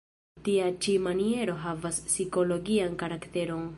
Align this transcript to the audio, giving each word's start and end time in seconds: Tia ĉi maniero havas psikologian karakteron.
Tia 0.45 0.69
ĉi 0.85 0.95
maniero 1.07 1.57
havas 1.67 1.99
psikologian 2.07 2.97
karakteron. 3.05 3.67